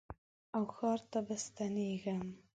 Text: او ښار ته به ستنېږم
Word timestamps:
او 0.55 0.63
ښار 0.75 0.99
ته 1.11 1.19
به 1.27 1.35
ستنېږم 1.45 2.19